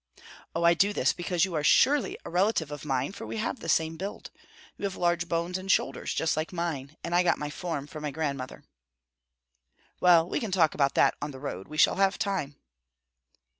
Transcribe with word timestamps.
"Oh, 0.55 0.63
I 0.63 0.73
do 0.73 0.93
this 0.93 1.13
because 1.13 1.45
you 1.45 1.53
are 1.53 1.63
surely 1.63 2.17
a 2.25 2.29
relative 2.31 2.71
of 2.71 2.83
mine, 2.85 3.11
for 3.11 3.27
we 3.27 3.37
have 3.37 3.59
the 3.59 3.69
same 3.69 3.97
build. 3.97 4.31
You 4.75 4.85
have 4.85 4.95
large 4.95 5.29
bones 5.29 5.59
and 5.59 5.69
shoulders, 5.71 6.15
just 6.15 6.35
like 6.35 6.51
mine, 6.51 6.97
and 7.03 7.13
I 7.13 7.21
got 7.21 7.37
my 7.37 7.51
form 7.51 7.85
from 7.85 8.01
my 8.01 8.09
grandmother." 8.09 8.63
"Well, 9.99 10.27
we 10.27 10.39
can 10.39 10.49
talk 10.49 10.73
about 10.73 10.95
that 10.95 11.13
on 11.21 11.29
the 11.29 11.39
road. 11.39 11.67
We 11.67 11.77
shall 11.77 11.97
have 11.97 12.17
time!" 12.17 12.55